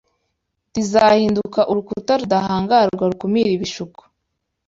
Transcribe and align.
rizahinduka 0.73 1.59
urukuta 1.71 2.11
rudahangarwa 2.21 3.03
rukumira 3.11 3.49
ibishuko 3.57 4.01